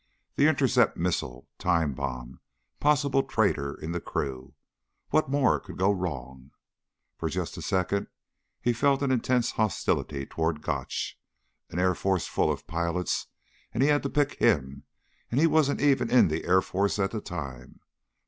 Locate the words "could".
5.59-5.77